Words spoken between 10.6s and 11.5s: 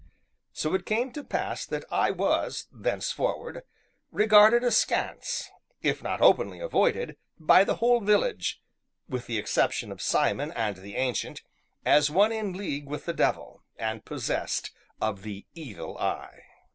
the Ancient,